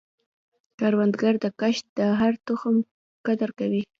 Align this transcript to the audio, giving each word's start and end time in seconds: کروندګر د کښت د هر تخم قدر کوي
کروندګر 0.79 1.33
د 1.43 1.45
کښت 1.59 1.85
د 1.97 1.99
هر 2.19 2.33
تخم 2.45 2.75
قدر 3.25 3.49
کوي 3.59 3.81